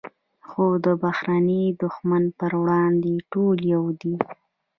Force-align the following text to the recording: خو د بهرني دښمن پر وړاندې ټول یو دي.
خو 0.47 0.65
د 0.85 0.85
بهرني 1.01 1.63
دښمن 1.83 2.23
پر 2.39 2.51
وړاندې 2.61 3.13
ټول 3.31 3.57
یو 3.73 3.83
دي. 4.01 4.15